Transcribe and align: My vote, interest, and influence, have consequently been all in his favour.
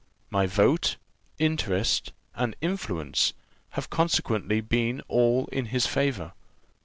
My 0.31 0.47
vote, 0.47 0.95
interest, 1.37 2.11
and 2.33 2.55
influence, 2.59 3.33
have 3.77 3.91
consequently 3.91 4.59
been 4.59 5.03
all 5.07 5.45
in 5.51 5.67
his 5.67 5.85
favour. 5.85 6.33